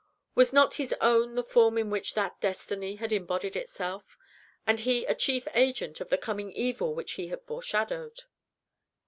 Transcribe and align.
Was 0.33 0.51
not 0.51 0.73
his 0.81 0.95
own 0.99 1.35
the 1.35 1.43
form 1.43 1.77
in 1.77 1.91
which 1.91 2.15
that 2.15 2.41
Destiny 2.41 2.95
had 2.95 3.13
embodied 3.13 3.55
itself, 3.55 4.17
and 4.65 4.79
he 4.79 5.05
a 5.05 5.13
chief 5.13 5.47
agent 5.53 6.01
of 6.01 6.09
the 6.09 6.17
coming 6.17 6.51
evil 6.53 6.95
which 6.95 7.11
he 7.11 7.27
had 7.27 7.43
foreshadowed? 7.43 8.21